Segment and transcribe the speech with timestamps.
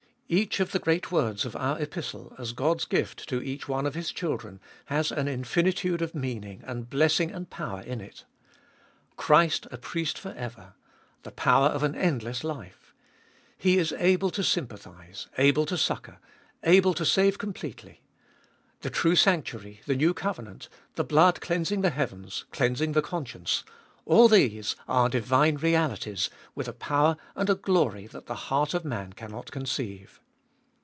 [0.33, 3.95] Each of the great words of our Epistle, as God's gift to each one of
[3.95, 8.23] His children, has an infinitude of meaning and blessing and power in it.
[9.17, 10.73] Christ a Priest for ever;
[11.23, 12.93] the power of an endless life;
[13.57, 16.19] He is able to sympathise, able to succour,
[16.63, 17.97] able to save com pletely;
[18.83, 23.65] the true sanctuary, the new covenant, the blood cleans ing the heavens, cleansing the conscience,—
[24.11, 28.83] all these are divine realities, with a power and a glory that the heart of
[28.83, 30.19] man cannot conceive.